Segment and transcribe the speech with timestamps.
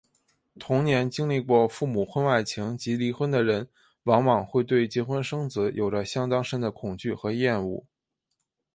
[0.59, 3.67] 童年经历过父母婚外情及离婚的人
[4.05, 7.85] 往往会对结婚生子有着相当深的恐惧和厌恶。